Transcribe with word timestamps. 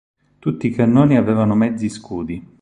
Tutti 0.39 0.65
i 0.65 0.71
cannoni 0.71 1.15
avevano 1.15 1.53
mezzi 1.53 1.87
scudi. 1.87 2.57